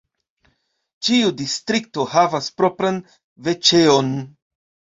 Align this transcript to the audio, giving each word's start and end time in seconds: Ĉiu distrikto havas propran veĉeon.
Ĉiu 1.09 1.29
distrikto 1.41 2.07
havas 2.15 2.49
propran 2.63 2.99
veĉeon. 3.49 4.13